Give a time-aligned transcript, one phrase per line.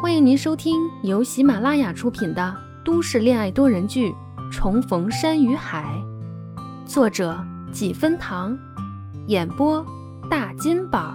[0.00, 4.08] 欢迎您收听由喜马拉雅出品的都市恋爱多人剧
[4.50, 5.94] 《重逢山与海》，
[6.86, 7.38] 作者
[7.70, 8.58] 几分糖，
[9.26, 9.84] 演播
[10.30, 11.14] 大金宝，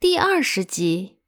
[0.00, 1.18] 第二十集。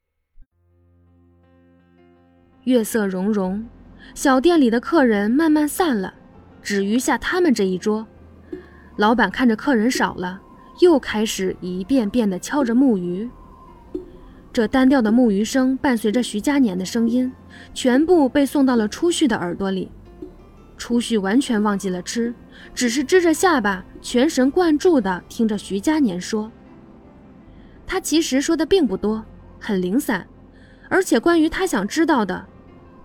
[2.65, 3.65] 月色融融，
[4.13, 6.13] 小店里的客人慢慢散了，
[6.61, 8.05] 只余下他们这一桌。
[8.97, 10.41] 老板看着客人少了。
[10.79, 13.29] 又开始一遍遍地敲着木鱼，
[14.51, 17.31] 这单调的木鱼声伴随着徐佳年的声音，
[17.73, 19.91] 全部被送到了初旭的耳朵里。
[20.77, 22.33] 初旭完全忘记了吃，
[22.73, 26.51] 只是支着下巴，全神贯注地听着徐佳年说。
[27.85, 29.23] 他其实说的并不多，
[29.59, 30.25] 很零散，
[30.89, 32.45] 而且关于他想知道的，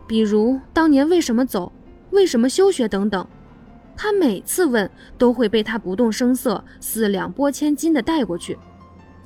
[0.06, 1.70] 比如当年为什么走，
[2.12, 3.27] 为什么休学等等。
[3.96, 8.59] 他每次问，都会被他不动声色、四两拨千斤的带过去。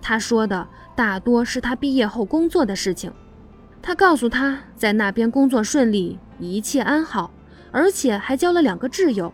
[0.01, 3.13] 他说的大多是他毕业后工作的事情。
[3.83, 7.31] 他告诉他在那边工作顺利，一切安好，
[7.73, 9.33] 而且还交了两个挚友，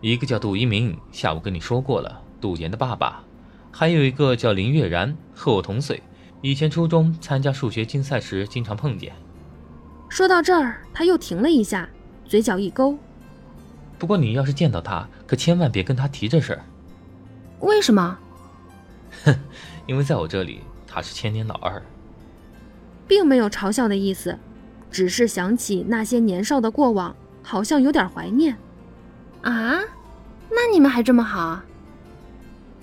[0.00, 3.22] 一个叫杜一鸣，下午跟你说过了，杜岩的爸爸；
[3.70, 6.02] 还有一个叫林月然，和我同岁，
[6.40, 9.12] 以前初中参加数学竞赛时经常碰见。
[10.08, 11.88] 说到这儿，他又停了一下，
[12.24, 12.98] 嘴角一勾。
[14.02, 16.64] 不过你要是见到他，可千万别跟他提这事儿。
[17.60, 18.18] 为什么？
[19.24, 19.32] 哼，
[19.86, 21.80] 因为在我这里他是千年老二。
[23.06, 24.36] 并没有嘲笑的意思，
[24.90, 27.14] 只是想起那些年少的过往，
[27.44, 28.56] 好像有点怀念。
[29.42, 29.78] 啊？
[30.50, 31.60] 那你们还这么好？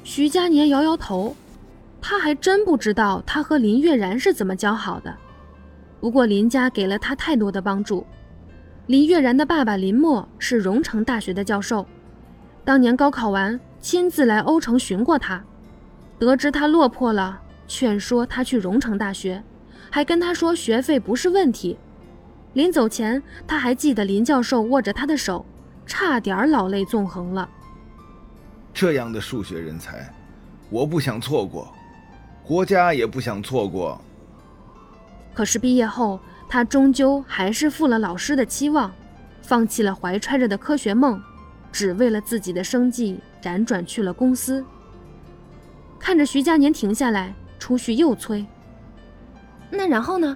[0.06, 1.36] 徐佳年摇摇头，
[2.02, 5.14] 他还真不知道他和林月然是怎么交好的。
[6.00, 8.08] 不过林家给了他太多的帮助。
[8.90, 11.86] 林月然的爸爸林默是荣城大学的教授，
[12.66, 15.44] 当年高考完亲自来欧城寻过他，
[16.18, 19.44] 得知他落魄了，劝说他去荣城大学，
[19.92, 21.78] 还跟他说学费不是问题。
[22.54, 25.46] 临走前，他还记得林教授握着他的手，
[25.86, 27.48] 差点老泪纵横了。
[28.74, 30.12] 这样的数学人才，
[30.72, 31.72] 我不想错过，
[32.44, 34.02] 国家也不想错过。
[35.32, 36.20] 可是毕业后。
[36.50, 38.92] 他终究还是负了老师的期望，
[39.44, 41.22] 放弃了怀揣着的科学梦，
[41.72, 44.66] 只为了自己的生计，辗转去了公司。
[46.00, 48.44] 看着徐佳年停下来，初旭又催
[49.70, 50.36] ：“那然后呢？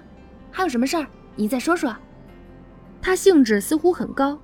[0.52, 1.04] 还有什么事儿？
[1.34, 1.94] 你再说说。”
[3.02, 4.38] 他兴致似乎很高，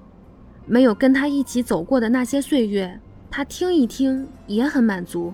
[0.67, 5.33] 没有跟他一起走过的那些岁月，他听一听也很满足。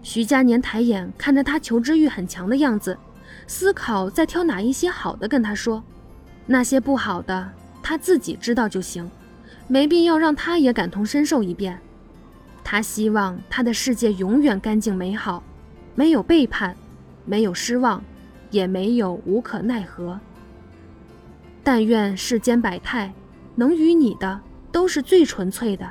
[0.00, 2.96] 徐佳年抬眼看着他求知欲很强的样子。
[3.46, 5.82] 思考再挑哪一些好的跟他说，
[6.46, 7.50] 那些不好的
[7.82, 9.10] 他自己知道就行，
[9.68, 11.78] 没必要让他也感同身受一遍。
[12.64, 15.42] 他希望他的世界永远干净美好，
[15.94, 16.76] 没有背叛，
[17.24, 18.02] 没有失望，
[18.50, 20.18] 也没有无可奈何。
[21.64, 23.12] 但愿世间百态，
[23.56, 25.88] 能与你的都是最纯粹的，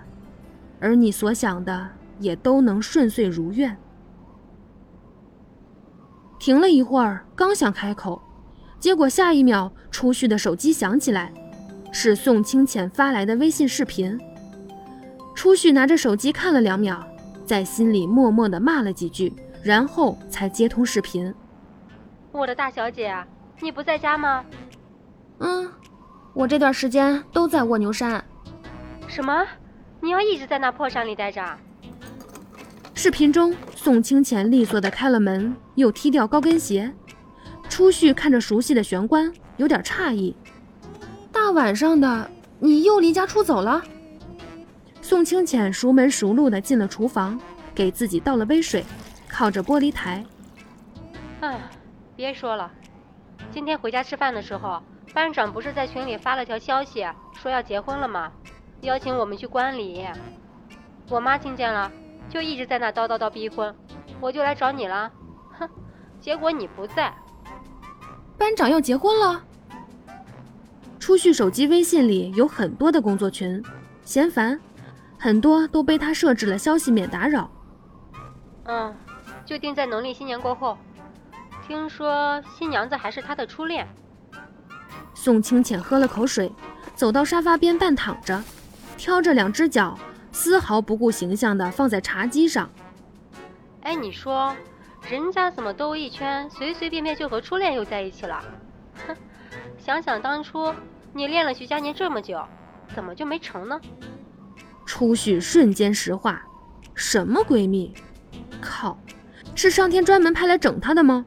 [0.79, 1.89] 而你所想的
[2.19, 3.77] 也都能顺遂如愿。
[6.41, 8.19] 停了一会儿，刚想开口，
[8.79, 11.31] 结果下一秒，初旭的手机响起来，
[11.91, 14.19] 是宋清浅发来的微信视频。
[15.35, 16.99] 初旭拿着手机看了两秒，
[17.45, 19.31] 在心里默默的骂了几句，
[19.61, 21.31] 然后才接通视频。
[22.31, 23.15] 我的大小姐，
[23.59, 24.43] 你不在家吗？
[25.41, 25.69] 嗯，
[26.33, 28.23] 我这段时间都在卧牛山。
[29.07, 29.45] 什么？
[29.99, 31.45] 你要一直在那破山里待着？
[33.01, 36.93] 视频中，宋清浅利索地开了门，又踢掉高跟鞋。
[37.67, 40.35] 初旭看着熟悉的玄关，有点诧异
[41.33, 42.29] ：“大晚上的，
[42.59, 43.81] 你又离家出走了？”
[45.01, 47.41] 宋清浅熟门熟路地进了厨房，
[47.73, 48.85] 给自己倒了杯水，
[49.27, 50.23] 靠着玻璃台
[51.41, 51.59] ：“哎，
[52.15, 52.71] 别说了，
[53.51, 54.79] 今天回家吃饭的时候，
[55.11, 58.31] 班长不是在群里发了条消息，说要结婚了吗？
[58.81, 60.05] 邀请我们去观礼。
[61.09, 61.91] 我妈听见了。”
[62.31, 63.75] 就一直在那叨叨叨逼婚，
[64.21, 65.11] 我就来找你了，
[65.59, 65.69] 哼！
[66.21, 67.13] 结果你不在。
[68.37, 69.43] 班长要结婚了。
[70.97, 73.61] 初旭手机微信里有很多的工作群，
[74.05, 74.57] 嫌烦，
[75.19, 77.51] 很多都被他设置了消息免打扰。
[78.63, 78.95] 嗯，
[79.45, 80.77] 就定在农历新年过后。
[81.67, 83.85] 听说新娘子还是他的初恋。
[85.13, 86.49] 宋清浅喝了口水，
[86.95, 88.41] 走到沙发边半躺着，
[88.95, 89.97] 挑着两只脚。
[90.31, 92.69] 丝毫不顾形象的放在茶几上。
[93.81, 94.55] 哎，你说，
[95.09, 98.43] 人家怎么兜一圈，随随便便就和初恋又在一起了？
[99.07, 99.15] 哼，
[99.77, 100.73] 想想当初
[101.13, 102.41] 你恋了徐佳年这么久，
[102.95, 103.79] 怎么就没成呢？
[104.85, 106.43] 初旭瞬间石化，
[106.93, 107.93] 什么闺蜜？
[108.61, 108.97] 靠，
[109.55, 111.25] 是上天专门派来整他的吗？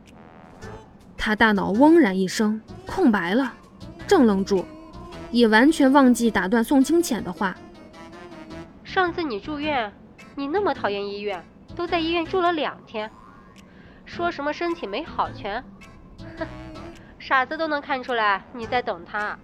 [1.17, 3.53] 他大脑嗡然一声，空白了，
[4.07, 4.65] 正愣住，
[5.31, 7.57] 也完全忘记打断宋清浅的话。
[8.95, 9.93] 上次你住院，
[10.37, 11.45] 你那么讨厌医院，
[11.75, 13.11] 都在医院住了两天，
[14.05, 15.61] 说什么身体没好全，
[16.39, 16.47] 哼，
[17.19, 19.37] 傻子都能看出来你在等他。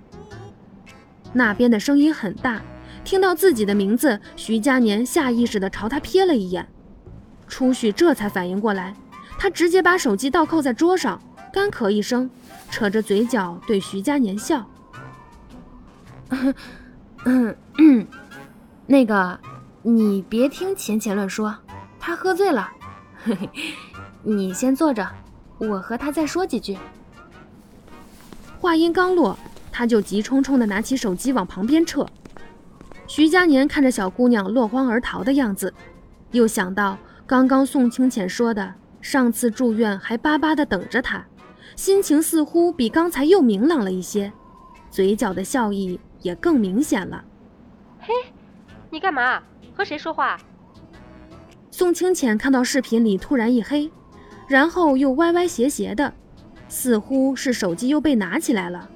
[1.32, 2.62] 那边的声音很大，
[3.02, 6.68] 听到自己的名字，徐佳年下意识地朝他瞥了一眼，
[7.48, 8.94] 初旭这才反应过来，
[9.36, 11.20] 他直接把手机倒扣在桌上。
[11.52, 12.30] 干咳一声，
[12.70, 14.64] 扯着嘴角对徐佳年笑
[16.30, 16.54] ：“嗯
[17.78, 18.06] 嗯，
[18.90, 19.38] 那个，
[19.82, 21.54] 你别听浅浅乱说，
[22.00, 22.68] 他喝醉了。
[23.22, 23.48] 嘿嘿，
[24.24, 25.08] 你先坐着，
[25.58, 26.76] 我和他再说几句。”
[28.58, 29.38] 话音刚落，
[29.70, 32.04] 他就急冲冲地拿起手机往旁边撤。
[33.06, 35.72] 徐佳年看着小姑娘落荒而逃的样子，
[36.32, 36.98] 又想到
[37.28, 41.24] 刚刚宋清浅说的，上次住院还巴巴地等着他。
[41.76, 44.32] 心情似乎比刚才又明朗了一些，
[44.90, 47.24] 嘴角的笑意也更明显了。
[48.00, 48.12] 嘿，
[48.90, 49.42] 你干嘛？
[49.74, 50.38] 和谁说话？
[51.70, 53.90] 宋清浅看到视频里突然一黑，
[54.48, 56.12] 然后又歪歪斜斜的，
[56.68, 58.90] 似乎是手机又被拿起来了。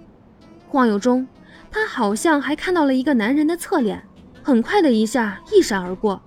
[0.68, 1.26] 晃悠中，
[1.70, 4.04] 他好像还看到了一个男人的侧脸，
[4.42, 6.20] 很快的一下一闪而过，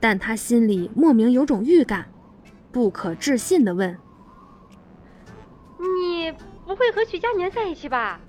[0.00, 2.06] 但他心里莫名有种预感，
[2.72, 3.96] 不可置信的问。
[5.78, 6.32] 你
[6.66, 8.20] 不会和许佳年在一起吧？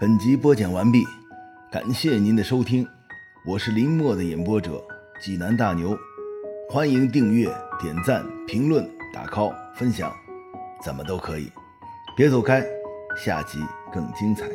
[0.00, 1.04] 本集播讲完毕，
[1.70, 2.88] 感谢您的收听，
[3.44, 4.82] 我是林墨的演播者
[5.20, 5.94] 济南大牛，
[6.70, 10.10] 欢迎订阅、点赞、评论、打 call、分享，
[10.82, 11.52] 怎么都可以，
[12.16, 12.64] 别走开，
[13.14, 13.58] 下集
[13.92, 14.48] 更精彩。